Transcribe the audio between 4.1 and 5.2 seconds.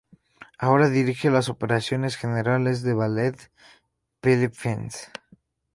Philippines.